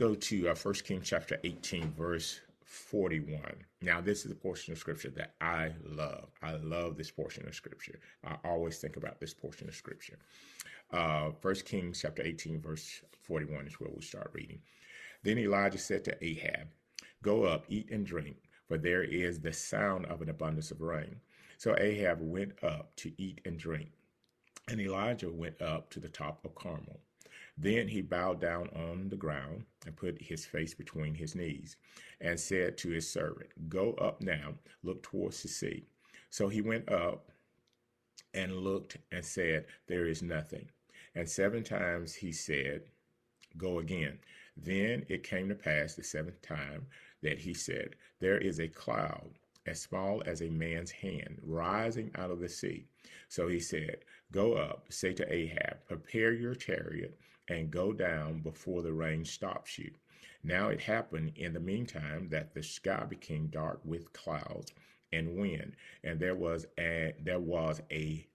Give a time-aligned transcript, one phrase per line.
[0.00, 3.42] go to uh, 1 Kings chapter 18, verse 41.
[3.82, 6.30] Now, this is a portion of scripture that I love.
[6.42, 8.00] I love this portion of scripture.
[8.24, 10.18] I always think about this portion of scripture.
[10.90, 14.60] Uh, 1 Kings chapter 18, verse 41 is where we start reading.
[15.22, 16.68] Then Elijah said to Ahab,
[17.22, 21.16] Go up, eat and drink, for there is the sound of an abundance of rain.
[21.58, 23.90] So Ahab went up to eat and drink,
[24.66, 27.00] and Elijah went up to the top of Carmel.
[27.62, 31.76] Then he bowed down on the ground and put his face between his knees
[32.18, 35.84] and said to his servant, Go up now, look towards the sea.
[36.30, 37.30] So he went up
[38.32, 40.70] and looked and said, There is nothing.
[41.14, 42.84] And seven times he said,
[43.58, 44.18] Go again.
[44.56, 46.86] Then it came to pass the seventh time
[47.22, 49.32] that he said, There is a cloud
[49.66, 52.86] as small as a man's hand rising out of the sea.
[53.28, 53.98] So he said,
[54.32, 57.18] Go up, say to Ahab, Prepare your chariot
[57.50, 59.90] and go down before the rain stops you.
[60.42, 64.72] Now it happened in the meantime that the sky became dark with clouds
[65.12, 68.26] and wind, and there was a there was a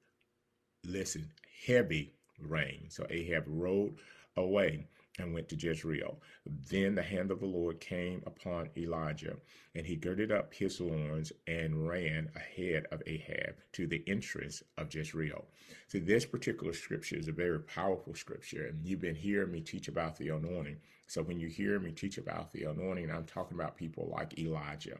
[0.83, 1.31] listen
[1.65, 2.87] heavy rain.
[2.89, 3.95] So Ahab rode
[4.35, 4.85] away
[5.19, 6.19] and went to Jezreel.
[6.45, 9.37] Then the hand of the Lord came upon Elijah,
[9.73, 14.93] and he girded up his loins and ran ahead of Ahab to the entrance of
[14.93, 15.45] Jezreel.
[15.87, 19.87] So this particular scripture is a very powerful scripture, and you've been hearing me teach
[19.87, 20.77] about the anointing.
[21.07, 24.97] So when you hear me teach about the anointing, I'm talking about people like Elijah.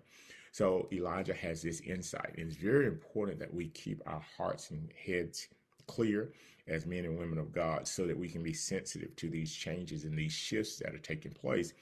[0.52, 4.90] So Elijah has this insight, and it's very important that we keep our hearts and
[5.06, 5.50] heads
[5.88, 6.32] clear
[6.68, 10.04] as men and women of God so that we can be sensitive to these changes
[10.04, 11.74] and these shifts that are taking place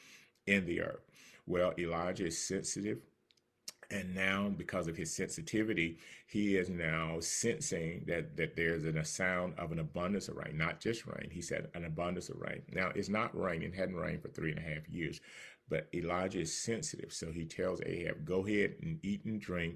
[0.48, 1.06] in the earth.
[1.46, 3.00] Well, Elijah is sensitive.
[3.92, 9.06] And now, because of his sensitivity, he is now sensing that, that there's an, a
[9.06, 11.30] sound of an abundance of rain, not just rain.
[11.32, 12.64] He said an abundance of rain.
[12.72, 15.22] Now, it's not raining, hadn't rained for three and a half years,
[15.70, 17.14] but Elijah is sensitive.
[17.14, 19.76] So he tells Ahab, go ahead and eat and drink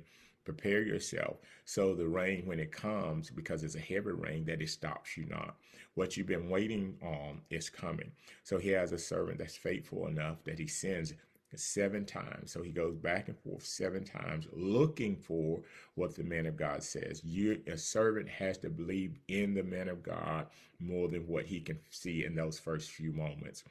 [0.53, 4.69] prepare yourself so the rain when it comes because it's a heavy rain that it
[4.69, 5.58] stops you not.
[5.96, 8.12] What you've been waiting on is coming.
[8.46, 11.13] So he has a servant that's faithful enough that he sends
[11.56, 12.52] seven times.
[12.52, 15.59] So he goes back and forth seven times looking for
[15.96, 17.22] what the man of god says.
[17.25, 20.47] You a servant has to believe in the man of god
[20.79, 23.66] more than what he can see in those first few moments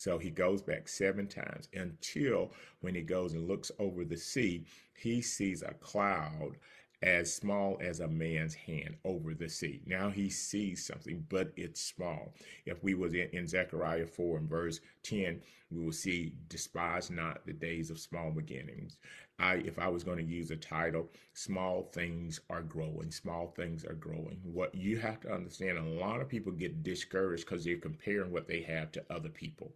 [0.00, 4.64] so he goes back seven times until when he goes and looks over the sea,
[4.96, 6.56] he sees a cloud
[7.02, 9.80] as small as a man's hand over the sea.
[9.86, 12.34] Now he sees something, but it's small.
[12.66, 15.40] If we was in, in Zechariah 4 and verse 10,
[15.70, 18.98] we will see, despise not the days of small beginnings.
[19.38, 23.10] I, if I was going to use a title, small things are growing.
[23.10, 24.38] Small things are growing.
[24.42, 28.46] What you have to understand, a lot of people get discouraged because they're comparing what
[28.46, 29.72] they have to other people.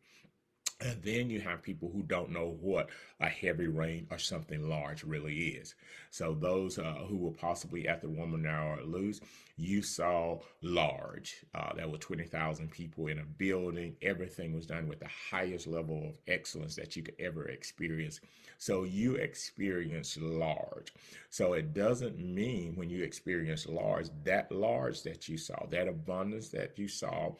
[0.84, 5.02] And then you have people who don't know what a heavy rain or something large
[5.02, 5.74] really is.
[6.10, 9.22] So those uh, who were possibly at the Woman Thou Art Loosed,
[9.56, 11.42] you saw large.
[11.54, 13.96] Uh, there were 20,000 people in a building.
[14.02, 18.20] Everything was done with the highest level of excellence that you could ever experience.
[18.58, 20.92] So you experience large.
[21.30, 26.50] So it doesn't mean when you experience large, that large that you saw, that abundance
[26.50, 27.32] that you saw,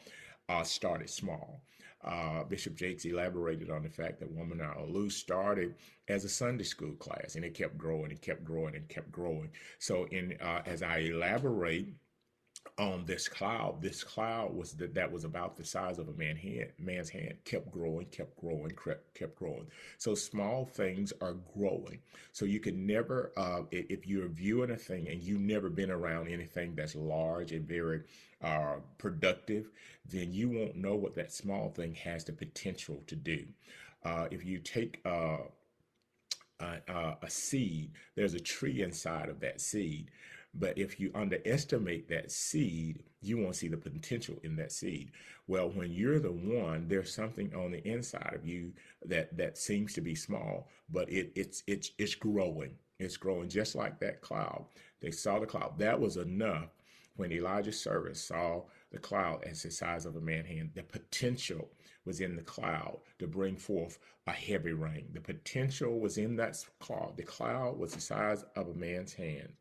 [0.49, 1.61] uh, started small
[2.05, 5.75] uh, Bishop Jakes elaborated on the fact that Woman Thou Loosed started
[6.07, 9.49] as a Sunday school class, and it kept growing and kept growing and kept growing.
[9.79, 11.93] So, in uh, as I elaborate
[12.77, 16.35] on this cloud, this cloud was that that was about the size of a man
[16.35, 19.67] hand, man's hand, kept growing, kept growing, kept, kept growing.
[19.97, 21.99] So small things are growing.
[22.33, 26.27] So you can never, uh, if you're viewing a thing and you've never been around
[26.27, 28.01] anything that's large and very
[28.43, 29.69] uh, productive,
[30.09, 33.45] then you won't know what that small thing has the potential to do.
[34.03, 35.37] Uh, if you take uh,
[36.59, 40.11] a, a seed, there's a tree inside of that seed.
[40.57, 45.11] But if you underestimate that seed, you won't see the potential in that seed.
[45.47, 48.71] Well, when you're the one, there's something on the inside of you
[49.05, 52.71] that that seems to be small, but it it's it's it's growing.
[52.99, 54.65] It's growing just like that cloud.
[55.01, 55.77] They saw the cloud.
[55.77, 56.69] That was enough
[57.17, 61.69] when Elijah's servant saw the cloud as the size of a man's hand, the potential
[62.05, 65.07] was in the cloud to bring forth a heavy rain.
[65.13, 67.15] The potential was in that cloud.
[67.17, 69.53] The cloud was the size of a man's hand.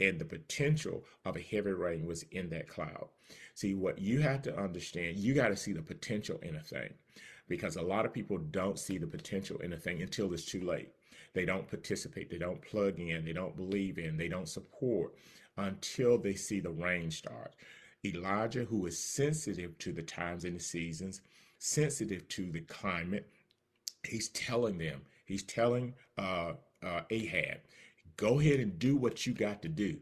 [0.00, 3.08] And the potential of a heavy rain was in that cloud.
[3.54, 6.94] See, what you have to understand, you got to see the potential in a thing
[7.48, 10.60] because a lot of people don't see the potential in a thing until it's too
[10.60, 10.90] late.
[11.34, 15.14] They don't participate, they don't plug in, they don't believe in, they don't support
[15.56, 17.54] until they see the rain start.
[18.04, 21.20] Elijah, who is sensitive to the times and the seasons,
[21.58, 23.28] sensitive to the climate,
[24.06, 26.52] he's telling them, he's telling uh,
[26.82, 27.58] uh, Ahab,
[28.18, 29.96] go ahead and do what you got to do.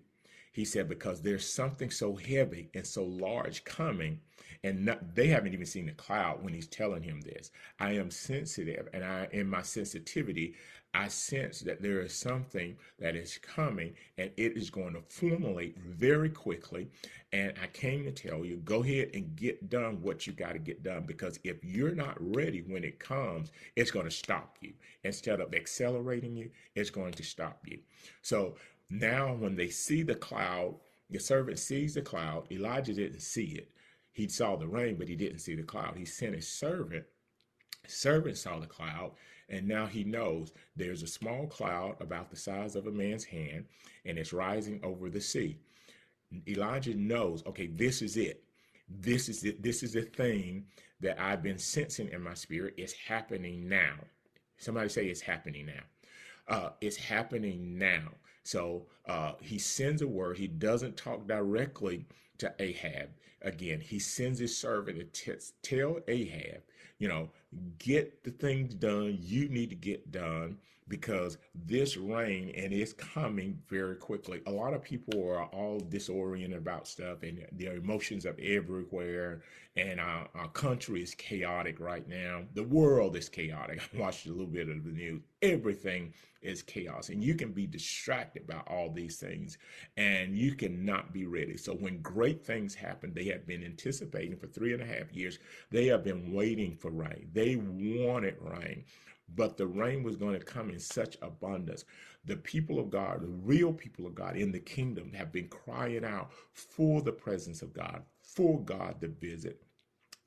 [0.51, 4.21] He said, because there's something so heavy and so large coming,
[4.65, 7.51] and not, they haven't even seen the cloud when he's telling him this.
[7.79, 10.55] I am sensitive, and I, in my sensitivity,
[10.97, 15.79] I sense that there is something that is coming and it is going to formulate
[15.79, 16.89] very quickly.
[17.33, 20.59] And I came to tell you go ahead and get done what you got to
[20.59, 24.73] get done because if you're not ready when it comes, it's going to stop you.
[25.05, 27.79] Instead of accelerating you, it's going to stop you.
[28.23, 28.57] So
[28.89, 30.77] now, when they see the cloud,
[31.11, 32.51] the servant sees the cloud.
[32.51, 33.69] Elijah didn't see it.
[34.13, 35.95] He saw the rain, but he didn't see the cloud.
[35.99, 37.05] He sent his servant.
[37.87, 39.13] Servant saw the cloud
[39.49, 43.67] and now he knows there's a small cloud about the size of a man's hand,
[44.05, 45.59] and it's rising over the sea.
[46.49, 48.43] Elijah knows, okay, this is it.
[48.89, 49.63] This is it.
[49.63, 50.65] This is the thing
[51.01, 52.75] that I've been sensing in my spirit.
[52.77, 53.95] It's happening now.
[54.59, 55.83] Somebody say it's happening now.
[56.49, 58.09] Uh, it's happening now.
[58.43, 60.39] So uh, he sends a word.
[60.39, 62.07] He doesn't talk directly
[62.39, 63.11] to Ahab.
[63.43, 66.63] Again, he sends his servant to t- tell Ahab,
[66.99, 67.31] you know,
[67.79, 69.19] get the things done.
[69.21, 70.59] You need to get done
[70.89, 74.41] because this rain and it's coming very quickly.
[74.47, 79.43] A lot of people are all disoriented about stuff and their emotions are everywhere.
[79.77, 82.45] And our, our country is chaotic right now.
[82.55, 83.83] The world is chaotic.
[83.95, 85.23] I watched a little bit of the news.
[85.43, 89.59] Everything is chaos, and you can be distracted by all these things,
[89.97, 91.57] and you cannot be ready.
[91.57, 95.39] So when great things happen, they have been anticipating for three and a half years.
[95.71, 97.29] They have been waiting for rain.
[97.33, 98.85] They wanted rain
[99.35, 101.85] but the rain was going to come in such abundance.
[102.25, 106.05] The people of God, the real people of God in the kingdom, have been crying
[106.05, 109.63] out for the presence of God, for God to visit.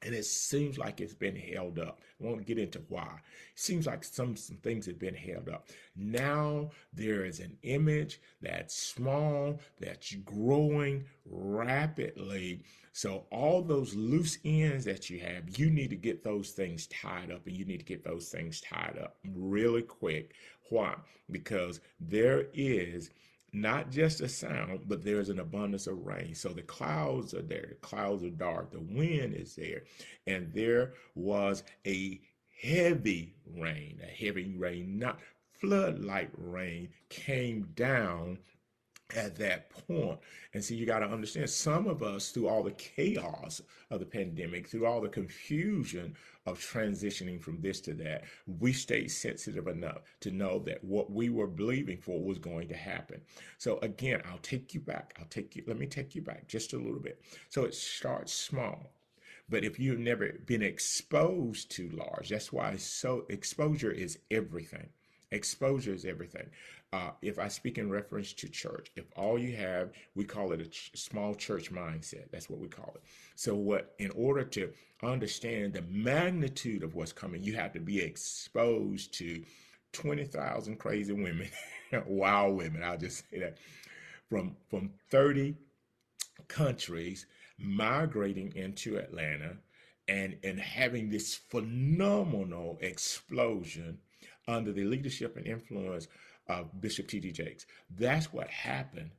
[0.02, 2.00] And it seems like it's been held up.
[2.22, 3.20] I won't get into why.
[3.54, 5.68] It seems like some, some things have been held up.
[5.96, 12.64] Now there is an image that's small, that's growing rapidly.
[12.94, 17.32] So all those loose ends that you have, you need to get those things tied
[17.32, 20.34] up and you need to get those things tied up really quick.
[20.70, 20.96] Why?
[21.30, 23.10] Because there is
[23.54, 26.36] not just a sound, but there's an abundance of rain.
[26.36, 29.84] So the clouds are there, the clouds are dark, the wind is there,
[30.28, 32.20] and there was a
[32.62, 35.20] heavy rain, a heavy rain, not
[35.60, 38.38] flood like rain, came down
[39.16, 40.20] at that point.
[40.54, 44.06] And so you got to understand some of us, through all the chaos of the
[44.06, 46.16] pandemic, through all the confusion
[46.46, 48.24] of transitioning from this to that,
[48.60, 52.76] we stayed sensitive enough to know that what we were believing for was going to
[52.76, 53.22] happen.
[53.58, 55.16] So again, I'll take you back.
[55.20, 57.22] I'll take you, let me take you back just a little bit.
[57.50, 58.92] So it starts small.
[59.50, 64.90] But if you've never been exposed to large, that's why so exposure is everything.
[65.32, 66.50] Exposure is everything.
[66.92, 70.62] Uh, if I speak in reference to church, if all you have, we call it
[70.62, 72.32] a ch- small church mindset.
[72.32, 73.04] That's what we call it.
[73.36, 74.72] So, what in order to
[75.04, 79.44] understand the magnitude of what's coming, you have to be exposed to
[79.94, 81.48] twenty thousand crazy women,
[82.08, 82.84] wild women.
[82.84, 83.58] I'll just say that
[84.30, 85.56] from from thirty
[86.48, 87.28] countries
[87.60, 89.58] migrating into Atlanta
[90.08, 94.00] and and having this phenomenal explosion
[94.50, 96.08] under the leadership and influence
[96.48, 97.32] of Bishop T.D.
[97.32, 97.66] Jakes.
[97.96, 99.12] That's what happened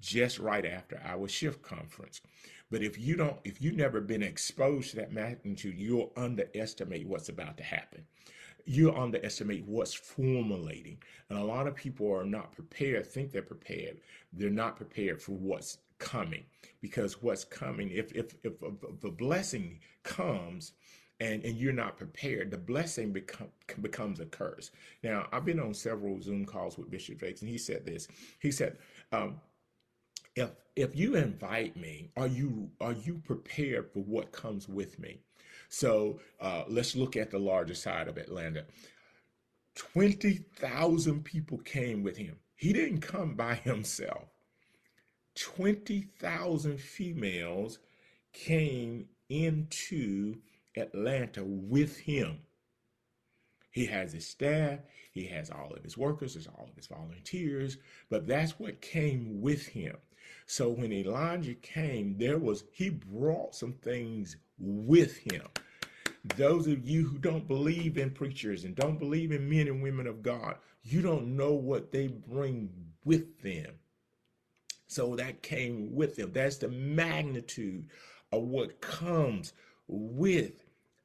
[0.00, 2.20] just right after our shift conference.
[2.70, 7.28] But if you don't, if you've never been exposed to that magnitude, you'll underestimate what's
[7.28, 8.04] about to happen.
[8.64, 10.98] You underestimate what's formulating.
[11.28, 14.00] And a lot of people are not prepared, think they're prepared.
[14.32, 16.44] They're not prepared for what's coming
[16.80, 20.72] because what's coming, if, if, if, if the blessing comes,
[21.20, 23.48] and, and you're not prepared, the blessing become,
[23.82, 24.70] becomes a curse.
[25.02, 28.08] Now, I've been on several Zoom calls with Bishop Jakes, and he said this.
[28.40, 28.78] He said,
[29.12, 29.40] um,
[30.36, 35.18] if if you invite me, are you are you prepared for what comes with me?
[35.68, 38.64] So uh, let's look at the larger side of Atlanta.
[39.74, 42.36] Twenty thousand people came with him.
[42.56, 44.28] He didn't come by himself.
[45.34, 47.78] Twenty thousand females
[48.32, 50.36] came into
[50.76, 52.38] Atlanta with him.
[53.70, 54.80] He has his staff,
[55.12, 59.40] he has all of his workers, there's all of his volunteers, but that's what came
[59.40, 59.96] with him.
[60.46, 65.46] So when Elijah came, there was, he brought some things with him.
[66.36, 70.06] Those of you who don't believe in preachers and don't believe in men and women
[70.06, 72.70] of God, you don't know what they bring
[73.04, 73.72] with them.
[74.86, 76.32] So that came with them.
[76.32, 77.88] That's the magnitude
[78.32, 79.52] of what comes
[79.90, 80.64] with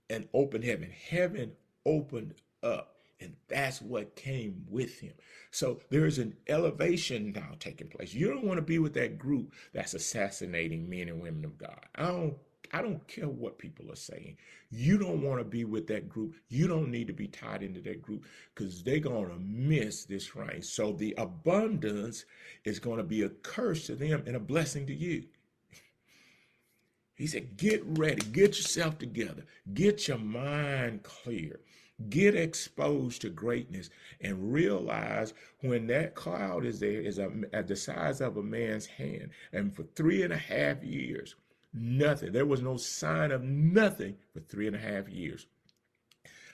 [0.10, 0.92] an open heaven.
[1.10, 1.52] Heaven
[1.86, 2.92] opened up.
[3.22, 5.14] And that's what came with him.
[5.50, 8.14] So there's an elevation now taking place.
[8.14, 11.80] You don't want to be with that group that's assassinating men and women of God.
[11.96, 12.36] I don't
[12.74, 14.38] I don't care what people are saying.
[14.70, 16.36] You don't want to be with that group.
[16.50, 20.36] You don't need to be tied into that group because they're going to miss this
[20.36, 20.62] rain.
[20.62, 22.26] So the abundance
[22.66, 25.24] is going to be a curse to them and a blessing to you.
[27.16, 31.60] He said, Get ready, get yourself together, get your mind clear.
[32.10, 38.20] Get exposed to greatness and realize when that cloud is there is at the size
[38.20, 39.30] of a man's hand.
[39.54, 41.36] And for three and a half years,
[41.74, 42.34] nothing.
[42.34, 45.48] There was no sign of nothing for three and a half years.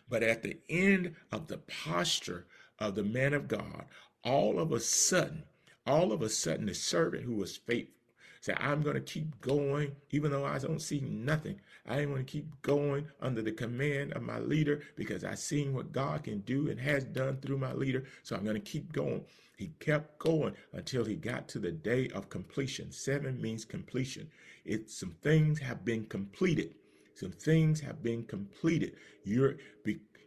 [0.07, 2.45] But at the end of the posture
[2.77, 3.85] of the man of God,
[4.23, 5.43] all of a sudden,
[5.87, 7.95] all of a sudden, the servant who was faithful
[8.41, 11.61] said, I'm going to keep going, even though I don't see nothing.
[11.87, 15.73] I am going to keep going under the command of my leader because I've seen
[15.73, 18.03] what God can do and has done through my leader.
[18.23, 19.23] So I'm going to keep going.
[19.57, 22.91] He kept going until he got to the day of completion.
[22.91, 24.27] Seven means completion.
[24.65, 26.73] It's some things have been completed.
[27.13, 28.95] Some things have been completed.
[29.23, 29.57] You're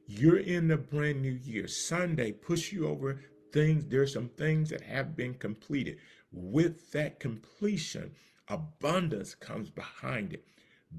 [0.07, 1.67] you're in the brand new year.
[1.67, 3.21] Sunday push you over
[3.53, 3.87] things.
[3.87, 5.99] There's some things that have been completed.
[6.37, 8.11] With that completion,
[8.49, 10.45] abundance comes behind it.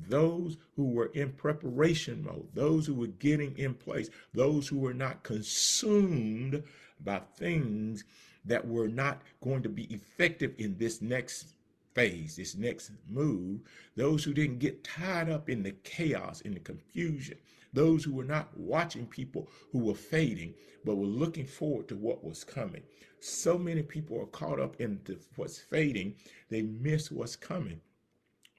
[0.07, 4.93] Those who were in preparation mode, those who were getting in place, those who were
[4.93, 6.63] not consumed
[7.01, 8.05] by things
[8.45, 11.54] that were not going to be effective in this next
[11.95, 13.61] phase, this next move,
[13.95, 17.37] those who didn't get tied up in the chaos, in the confusion,
[17.73, 22.23] those who were not watching people who were fading, but were looking forward to what
[22.23, 22.83] was coming.
[23.19, 24.99] So many people are caught up in
[25.35, 26.15] what's fading,
[26.49, 27.81] they miss what's coming.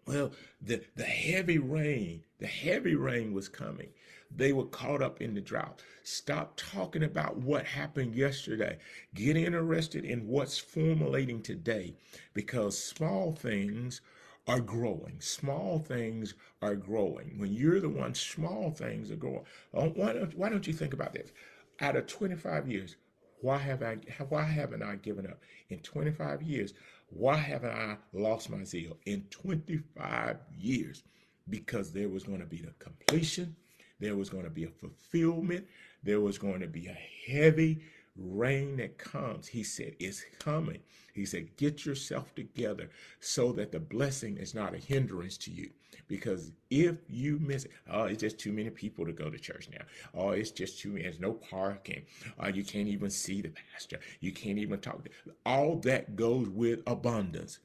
[0.06, 3.88] Well, the, the heavy rain, the heavy rain was coming.
[4.34, 5.82] They were caught up in the drought.
[6.02, 8.78] Stop talking about what happened yesterday.
[9.14, 11.94] Get interested in what's formulating today
[12.34, 14.00] because small things
[14.46, 15.20] are growing.
[15.20, 17.38] Small things are growing.
[17.38, 19.44] When you're the one, small things are growing.
[19.74, 21.32] Oh, why don't, why don't you think about this?
[21.80, 22.96] Out of 25 years,
[23.40, 23.96] why have I
[24.28, 25.40] why haven't I given up?
[25.68, 26.74] In 25 years,
[27.08, 28.96] why haven't I lost my zeal?
[29.06, 31.02] In 25 years,
[31.48, 33.54] because there was going to be the completion,
[34.00, 35.66] there was going to be a fulfillment,
[36.02, 37.82] there was going to be a heavy
[38.16, 39.46] rain that comes.
[39.46, 40.80] He said, It's coming.
[41.14, 45.70] He said, Get yourself together so that the blessing is not a hindrance to you.
[46.08, 49.68] Because if you miss it, oh, it's just too many people to go to church
[49.72, 49.84] now.
[50.14, 51.02] Oh, it's just too many.
[51.02, 52.02] There's no parking.
[52.42, 53.98] Uh, you can't even see the pastor.
[54.20, 55.02] You can't even talk.
[55.04, 55.10] To,
[55.44, 57.58] all that goes with abundance.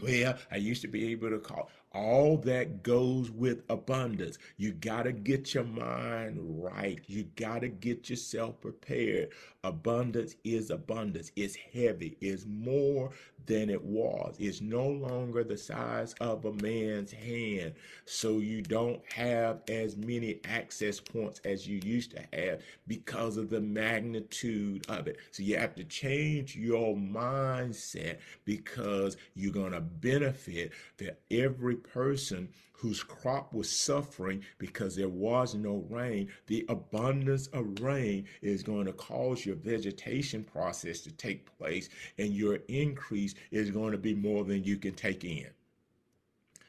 [0.00, 1.70] Well, I used to be able to call.
[1.96, 4.36] All that goes with abundance.
[4.58, 7.00] You got to get your mind right.
[7.06, 9.30] You got to get yourself prepared.
[9.64, 11.32] Abundance is abundance.
[11.36, 12.18] It's heavy.
[12.20, 13.10] It's more
[13.46, 14.36] than it was.
[14.38, 17.74] It's no longer the size of a man's hand.
[18.04, 23.48] So you don't have as many access points as you used to have because of
[23.50, 25.18] the magnitude of it.
[25.30, 32.48] So you have to change your mindset because you're going to benefit for every person
[32.72, 38.84] whose crop was suffering because there was no rain, the abundance of rain is going
[38.86, 41.88] to cause your vegetation process to take place,
[42.18, 45.48] and your increase is going to be more than you can take in.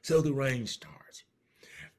[0.02, 1.24] So the rain starts.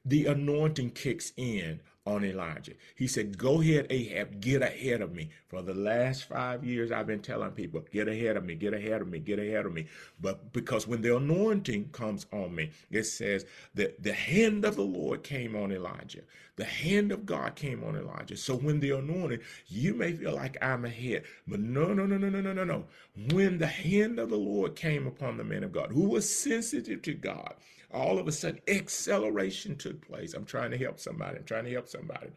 [0.05, 2.73] The anointing kicks in on Elijah.
[2.95, 5.29] He said, Go ahead, Ahab, get ahead of me.
[5.47, 9.01] For the last five years, I've been telling people, Get ahead of me, get ahead
[9.01, 9.87] of me, get ahead of me.
[10.19, 14.81] But because when the anointing comes on me, it says that the hand of the
[14.83, 16.21] Lord came on Elijah.
[16.55, 18.35] The hand of God came on Elijah.
[18.35, 21.23] So when the anointing, you may feel like I'm ahead.
[21.47, 22.85] But no, no, no, no, no, no, no, no.
[23.33, 27.01] When the hand of the Lord came upon the man of God, who was sensitive
[27.03, 27.55] to God,
[27.93, 30.33] all of a sudden acceleration took place.
[30.33, 31.37] I'm trying to help somebody.
[31.37, 32.29] I'm trying to help somebody.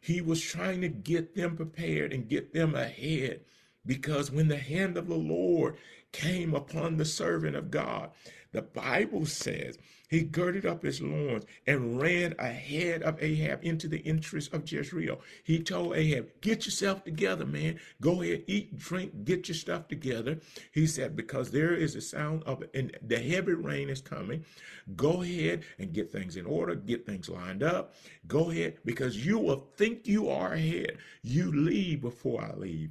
[0.00, 3.40] He was trying to get them prepared and get them ahead
[3.86, 5.76] because when the hand of the Lord
[6.12, 8.10] came upon the servant of God,
[8.52, 14.06] the Bible says he girded up his loins and ran ahead of Ahab into the
[14.06, 15.20] entrance of Jezreel.
[15.42, 17.80] He told Ahab, Get yourself together, man.
[18.00, 20.38] Go ahead, eat, drink, get your stuff together.
[20.72, 24.44] He said, Because there is a sound of and the heavy rain is coming.
[24.96, 27.94] Go ahead and get things in order, get things lined up.
[28.26, 30.98] Go ahead, because you will think you are ahead.
[31.22, 32.90] You leave before I leave.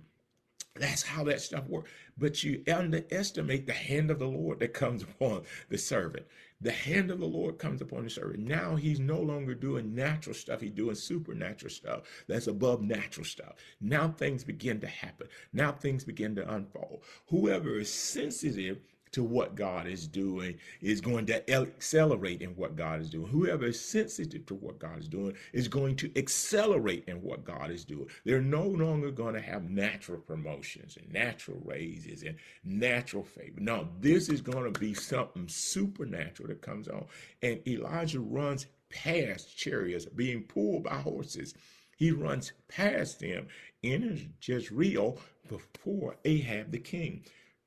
[0.75, 1.91] That's how that stuff works.
[2.17, 6.25] But you underestimate the hand of the Lord that comes upon the servant.
[6.61, 8.39] The hand of the Lord comes upon the servant.
[8.39, 10.61] Now he's no longer doing natural stuff.
[10.61, 13.53] He's doing supernatural stuff that's above natural stuff.
[13.81, 15.27] Now things begin to happen.
[15.51, 17.03] Now things begin to unfold.
[17.27, 18.79] Whoever is sensitive
[19.13, 23.27] to what God is doing is going to accelerate in what God is doing.
[23.27, 27.71] Whoever is sensitive to what God is doing is going to accelerate in what God
[27.71, 28.07] is doing.
[28.25, 33.59] They're no longer going to have natural promotions and natural raises and natural favor.
[33.59, 37.05] No, this is going to be something supernatural that comes on.
[37.41, 41.53] And Elijah runs past chariots being pulled by horses.
[41.97, 43.47] He runs past them
[43.81, 47.23] in Jezreel before Ahab the king.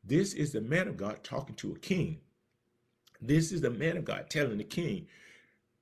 [0.07, 2.21] This is the man of God talking to a king.
[3.21, 5.07] This is the man of God telling the king,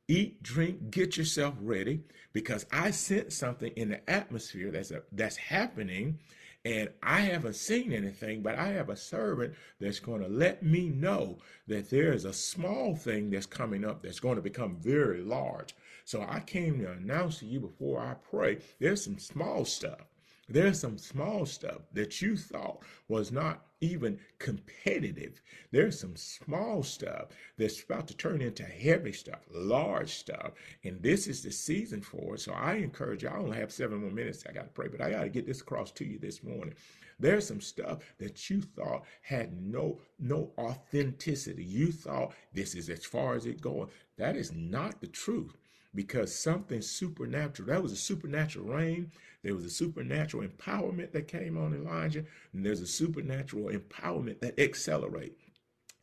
[0.09, 2.01] eat, drink, get yourself ready,
[2.33, 6.21] because I sense something in the atmosphere that's a, that's happening,
[6.65, 10.89] and I haven't seen anything, but I have a servant that's going to let me
[10.89, 15.21] know that there is a small thing that's coming up that's going to become very
[15.21, 15.75] large.
[16.07, 18.59] So I came to announce to you before I pray.
[18.79, 20.01] There's some small stuff
[20.49, 25.41] there's some small stuff that you thought was not even competitive.
[25.71, 30.53] There's some small stuff that's about to turn into heavy stuff, large stuff.
[30.85, 32.41] And this is the season for it.
[32.41, 34.45] So I encourage you, I only have seven more minutes.
[34.49, 36.75] I got to pray, but I got to get this across to you this morning.
[37.19, 41.65] There's some stuff that you thought had no no authenticity.
[41.65, 43.89] You thought this is as far as it going.
[44.19, 45.57] That is not the truth
[45.95, 49.13] because something supernatural, that was a supernatural rain.
[49.43, 54.59] There was a supernatural empowerment that came on Elijah, and there's a supernatural empowerment that
[54.59, 55.39] accelerate.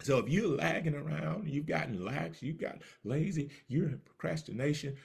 [0.01, 4.95] So if you're lagging around, you've gotten lax, you've got lazy, you're in procrastination,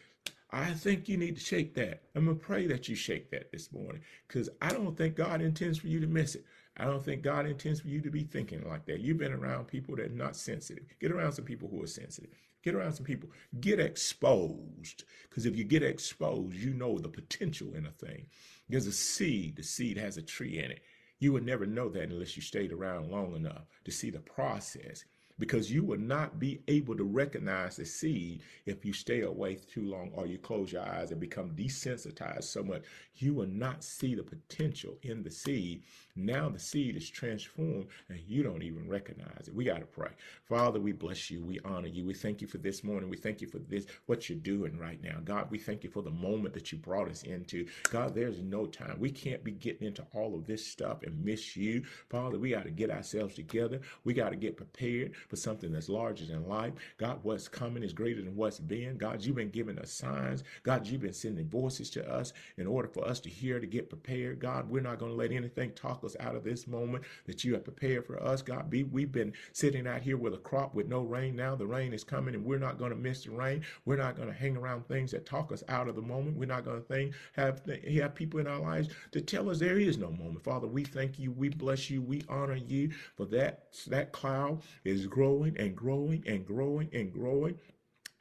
[0.51, 2.03] I think you need to shake that.
[2.15, 5.43] I'm going to pray that you shake that this morning because I don't think God
[5.43, 6.45] intends for you to miss it.
[6.77, 9.01] I don't think God intends for you to be thinking like that.
[9.01, 10.85] You've been around people that are not sensitive.
[11.01, 12.31] Get around some people who are sensitive.
[12.67, 13.31] Get around some people.
[13.61, 15.05] Get exposed.
[15.31, 18.27] Because if you get exposed, you know the potential in a thing.
[18.69, 19.55] There's a seed.
[19.55, 20.81] The seed has a tree in it.
[21.21, 25.05] You would never know that unless you stayed around long enough to see the process
[25.39, 29.83] because you will not be able to recognize the seed if you stay away too
[29.83, 32.83] long or you close your eyes and become desensitized so much.
[33.17, 35.83] You will not see the potential in the seed.
[36.15, 39.55] Now the seed is transformed and you don't even recognize it.
[39.55, 40.11] We got to pray.
[40.45, 41.43] Father, we bless you.
[41.45, 42.05] We honor you.
[42.05, 43.11] We thank you for this morning.
[43.11, 45.19] We thank you for this, what you're doing right now.
[45.25, 47.67] God, we thank you for the moment that you brought us into.
[47.91, 48.97] God, there's no time.
[48.99, 51.83] We can't be getting into all of this stuff and miss you.
[52.09, 53.81] Father, we got to get ourselves together.
[54.05, 56.73] We got to get prepared for something that's larger than life.
[56.99, 58.97] God, what's coming is greater than what's been.
[58.97, 60.45] God, you've been giving us signs.
[60.63, 63.89] God, you've been sending voices to us in order for us to hear, to get
[63.89, 64.39] prepared.
[64.39, 67.55] God, we're not going to let anything talk us out of this moment that you
[67.55, 68.43] have prepared for us.
[68.43, 71.37] God, be, we've been sitting out here with a crop with no rain.
[71.37, 73.63] Now the rain is coming and we're not going to miss the rain.
[73.85, 76.37] We're not going to hang around things that talk us out of the moment.
[76.37, 77.63] We're not going to think, have,
[77.95, 80.45] have people in our lives to tell us there is no moment.
[80.45, 81.33] Father, we thank you.
[81.33, 82.03] We bless you.
[82.03, 83.65] We honor you for that.
[83.89, 87.55] That cloud is growing and growing and growing and growing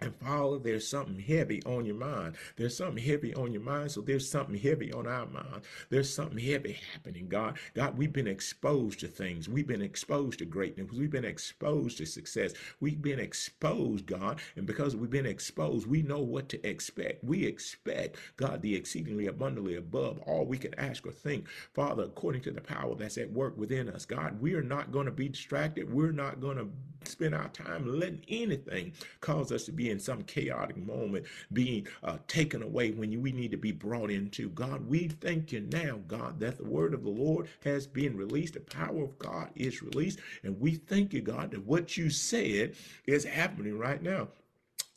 [0.02, 2.36] and Father, there's something heavy on your mind.
[2.58, 5.62] There's something heavy on your mind, so there's something heavy on our mind.
[5.90, 7.58] There's something heavy happening, God.
[7.74, 9.48] God, we've been exposed to things.
[9.48, 10.92] We've been exposed to greatness.
[10.92, 12.54] We've been exposed to success.
[12.82, 17.24] We've been exposed, God, and because we've been exposed, we know what to expect.
[17.24, 21.48] We expect, God, the exceedingly abundantly above all we can ask or think.
[21.74, 25.06] Father, according to the power that's at work within us, God, we are not going
[25.06, 25.92] to be distracted.
[25.92, 26.68] We're not going to
[27.08, 32.18] spend our time letting anything cause us to be in some chaotic moment, being uh,
[32.28, 34.50] taken away when we need to be brought into.
[34.50, 38.56] God, we thank you now, God, that the word of the Lord has been released.
[38.56, 40.20] The power of God is released.
[40.44, 44.28] And we thank you, God, that what you said is happening right now.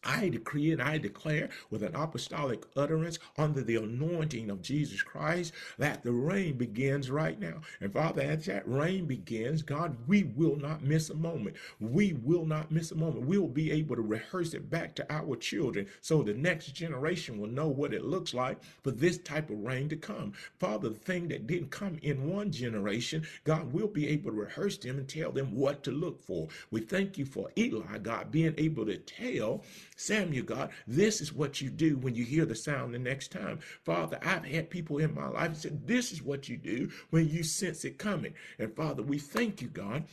[0.05, 5.53] I decree and I declare with an apostolic utterance under the anointing of Jesus Christ
[5.79, 7.61] that the rain begins right now.
[7.81, 11.57] And Father, as that rain begins, God, we will not miss a moment.
[11.81, 13.27] We will not miss a moment.
[13.27, 17.39] We will be able to rehearse it back to our children so the next generation
[17.39, 20.33] will know what it looks like for this type of rain to come.
[20.59, 24.79] Father, the thing that didn't come in one generation, God will be able to rehearse
[24.79, 26.49] them and tell them what to look for.
[26.71, 29.65] We thank you for Eli, God, being able to tell
[30.01, 33.59] Samuel, God, this is what you do when you hear the sound the next time.
[33.85, 37.43] Father, I've had people in my life said, this is what you do when you
[37.43, 38.33] sense it coming.
[38.61, 40.05] And Father, we thank you, God,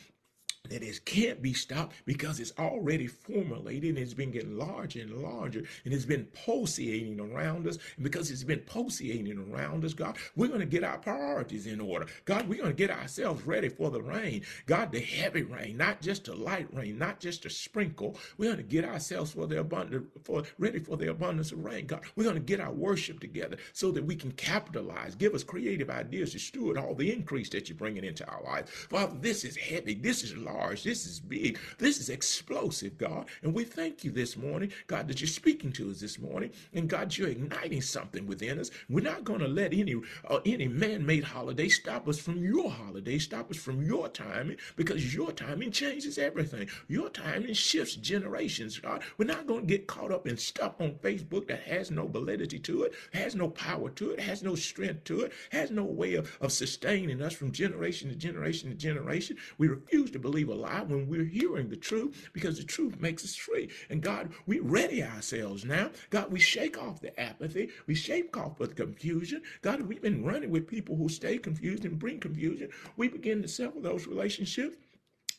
[0.69, 5.21] that it can't be stopped because it's already formulated and it's been getting larger and
[5.21, 7.77] larger and it's been pulsating around us.
[7.95, 11.79] And because it's been pulsating around us, God, we're going to get our priorities in
[11.79, 12.07] order.
[12.25, 14.43] God, we're going to get ourselves ready for the rain.
[14.65, 18.17] God, the heavy rain, not just a light rain, not just a sprinkle.
[18.37, 21.85] We're going to get ourselves for the abundant, for ready for the abundance of rain.
[21.85, 25.15] God, we're going to get our worship together so that we can capitalize.
[25.15, 28.71] Give us creative ideas to steward all the increase that you're bringing into our lives.
[28.71, 29.95] Father, this is heavy.
[29.95, 31.59] This is large This is big.
[31.77, 33.27] This is explosive, God.
[33.43, 36.51] And we thank you this morning, God, that you're speaking to us this morning.
[36.73, 38.71] And God, you're igniting something within us.
[38.89, 39.95] We're not going to let any
[40.29, 45.13] uh, any man-made holiday stop us from your holiday, stop us from your timing, because
[45.13, 46.69] your timing changes everything.
[46.87, 49.03] Your timing shifts generations, God.
[49.17, 52.59] We're not going to get caught up in stuff on Facebook that has no validity
[52.59, 56.15] to it, has no power to it, has no strength to it, has no way
[56.15, 59.37] of, of sustaining us from generation to generation to generation.
[59.57, 63.23] We refuse to believe a lie when we're hearing the truth because the truth makes
[63.23, 63.69] us free.
[63.89, 65.91] And God, we ready ourselves now.
[66.09, 67.69] God, we shake off the apathy.
[67.87, 69.41] We shake off the confusion.
[69.61, 72.69] God, we've been running with people who stay confused and bring confusion.
[72.97, 74.77] We begin to sever those relationships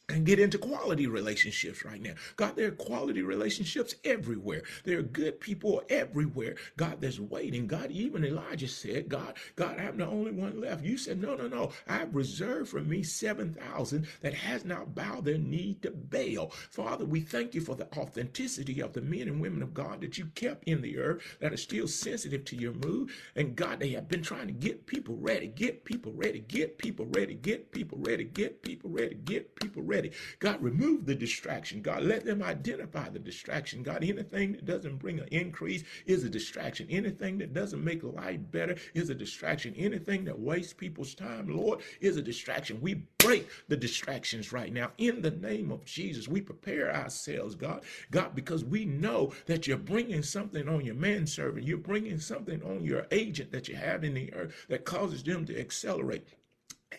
[0.08, 2.12] and get into quality relationships right now.
[2.36, 4.62] God, there are quality relationships everywhere.
[4.84, 6.54] There are good people everywhere.
[6.76, 7.66] God, there's waiting.
[7.66, 10.84] God, even Elijah said, God, God, I'm the only one left.
[10.84, 11.72] You said, no, no, no.
[11.88, 16.50] I've reserved for me 7,000 that has not bowed their knee to Baal.
[16.70, 20.18] Father, we thank you for the authenticity of the men and women of God that
[20.18, 23.12] you kept in the earth that are still sensitive to your move.
[23.34, 27.06] And God, they have been trying to get people ready, get people ready, get people
[27.06, 29.95] ready, get people ready, get people ready, get people ready
[30.38, 31.82] God, remove the distraction.
[31.82, 33.82] God, let them identify the distraction.
[33.82, 36.86] God, anything that doesn't bring an increase is a distraction.
[36.90, 39.74] Anything that doesn't make life better is a distraction.
[39.76, 42.80] Anything that wastes people's time, Lord, is a distraction.
[42.80, 46.28] We break the distractions right now in the name of Jesus.
[46.28, 51.66] We prepare ourselves, God, God, because we know that you're bringing something on your manservant.
[51.66, 55.44] You're bringing something on your agent that you have in the earth that causes them
[55.46, 56.26] to accelerate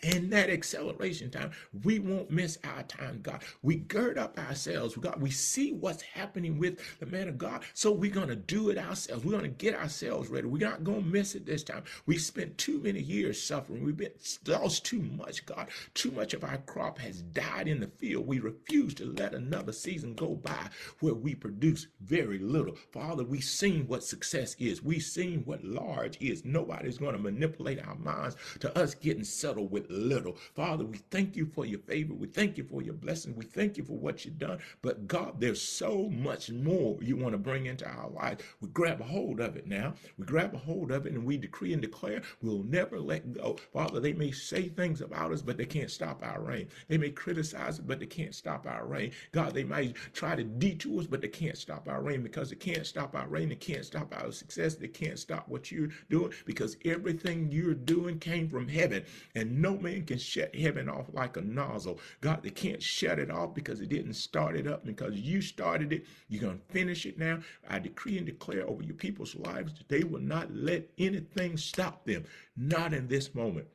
[0.02, 1.52] in that acceleration time,
[1.84, 3.42] we won't miss our time, God.
[3.62, 5.20] We gird up ourselves, God.
[5.20, 8.78] We see what's happening with the man of God, so we're going to do it
[8.78, 9.24] ourselves.
[9.24, 10.46] We're going to get ourselves ready.
[10.46, 11.84] We're not going to miss it this time.
[12.06, 13.84] We spent too many years suffering.
[13.84, 14.12] We've been
[14.46, 15.68] lost too much, God.
[15.94, 18.26] Too much of our crop has died in the field.
[18.26, 20.68] We refuse to let another season go by
[21.00, 22.76] where we produce very little.
[22.92, 24.82] Father, we've seen what success is.
[24.82, 26.44] We've seen what large is.
[26.44, 30.36] Nobody's going to manipulate our minds to us getting settled with little.
[30.54, 32.14] Father, we thank you for your favor.
[32.14, 33.34] We thank you for your blessing.
[33.36, 34.58] We thank you for what you've done.
[34.82, 38.56] But God, there's so much more you want to bring into our life.
[38.60, 39.94] We grab a hold of it now.
[40.18, 43.56] We grab a hold of it and we decree and declare we'll never let go.
[43.72, 46.68] Father, they may say things about us, but they can't stop our reign.
[46.88, 49.12] They may criticize us, but they can't stop our reign.
[49.32, 52.56] God, they might try to detour us, but they can't stop our reign because they
[52.56, 53.48] can't stop our reign.
[53.48, 54.74] They can't stop our success.
[54.74, 59.67] They can't stop what you're doing because everything you're doing came from heaven and no
[59.76, 62.00] man can shut heaven off like a nozzle.
[62.20, 65.92] God, they can't shut it off because it didn't start it up because you started
[65.92, 66.06] it.
[66.28, 67.40] You're going to finish it now.
[67.68, 72.04] I decree and declare over your people's lives that they will not let anything stop
[72.04, 72.24] them.
[72.56, 73.66] Not in this moment.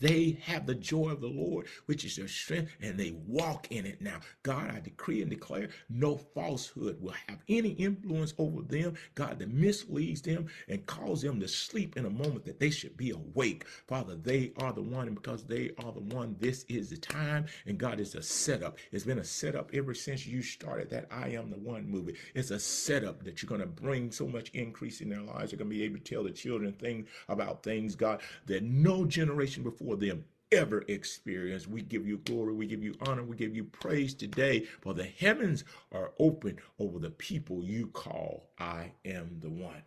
[0.00, 3.86] They have the joy of the Lord, which is their strength, and they walk in
[3.86, 4.20] it now.
[4.42, 9.52] God, I decree and declare no falsehood will have any influence over them, God, that
[9.52, 13.66] misleads them and cause them to sleep in a moment that they should be awake.
[13.86, 17.46] Father, they are the one, and because they are the one, this is the time,
[17.66, 18.78] and God is a setup.
[18.92, 22.14] It's been a setup ever since you started that I Am the One movie.
[22.34, 25.50] It's a setup that you're going to bring so much increase in their lives.
[25.50, 29.04] They're going to be able to tell the children things about things, God, that no
[29.04, 30.22] generation before for them
[30.52, 31.66] ever experienced.
[31.66, 35.04] We give you glory, we give you honor, we give you praise today, for the
[35.04, 39.82] heavens are open over the people you call I am the one.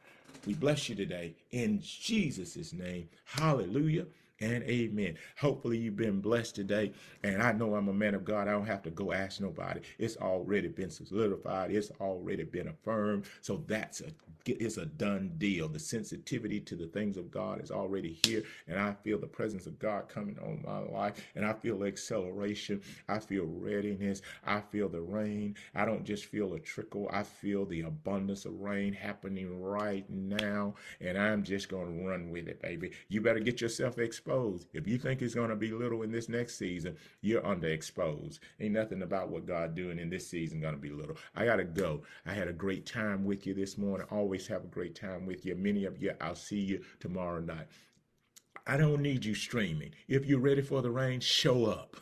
[0.47, 3.09] We bless you today in Jesus' name.
[3.25, 4.07] Hallelujah
[4.41, 5.17] and amen.
[5.39, 6.91] Hopefully, you've been blessed today.
[7.23, 8.47] And I know I'm a man of God.
[8.47, 9.81] I don't have to go ask nobody.
[9.99, 13.25] It's already been solidified, it's already been affirmed.
[13.41, 14.07] So that's a
[14.45, 15.67] it's a done deal.
[15.67, 18.43] The sensitivity to the things of God is already here.
[18.67, 21.23] And I feel the presence of God coming on my life.
[21.35, 22.81] And I feel acceleration.
[23.07, 24.23] I feel readiness.
[24.45, 25.55] I feel the rain.
[25.75, 27.07] I don't just feel a trickle.
[27.13, 30.73] I feel the abundance of rain happening right now.
[30.99, 32.91] And I'm just going to run with it, baby.
[33.09, 34.30] You better get yourself exposed
[34.73, 38.39] If you think it's going to be little in this next season, you're underexposed.
[38.59, 41.17] Ain't nothing about what God doing in this season going to be little.
[41.35, 42.03] I got to go.
[42.25, 44.07] I had a great time with you this morning.
[44.09, 45.55] Always have a great time with you.
[45.55, 47.67] Many of you, I'll see you tomorrow night.
[48.71, 49.91] I don't need you streaming.
[50.07, 51.97] If you're ready for the rain, show up.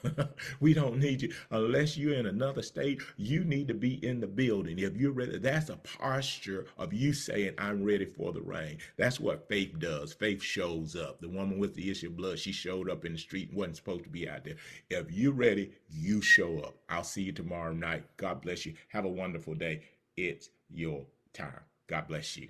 [0.60, 1.34] we don't need you.
[1.49, 4.77] Unless you're in another state, you need to be in the building.
[4.77, 8.77] If you're ready, that's a posture of you saying, I'm ready for the rain.
[8.97, 10.13] That's what faith does.
[10.13, 11.19] Faith shows up.
[11.21, 13.77] The woman with the issue of blood, she showed up in the street and wasn't
[13.77, 14.58] supposed to be out there.
[14.91, 16.75] If you're ready, you show up.
[16.88, 18.03] I'll see you tomorrow night.
[18.17, 18.75] God bless you.
[18.89, 19.82] Have a wonderful day.
[20.15, 21.03] It's your
[21.34, 21.62] time.
[21.88, 22.49] God bless you.